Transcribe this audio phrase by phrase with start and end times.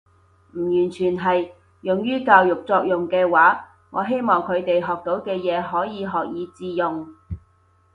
[0.55, 1.51] 唔完全係。
[1.81, 7.07] 用於教育作用嘅話，我希望佢哋學到嘅嘢可以學以致用